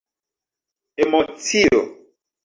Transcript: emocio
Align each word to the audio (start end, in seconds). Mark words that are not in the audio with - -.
emocio 0.97 1.83